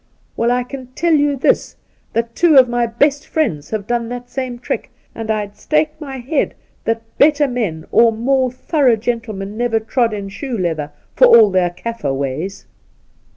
[0.35, 1.75] Well, I can teU you this,
[2.13, 6.17] that two of my best friends have done that same trick, and I'd stake my
[6.17, 11.25] head that better men or more thorough gentle men never trod in shoe leather, for
[11.27, 12.65] all their Kaffir ways.'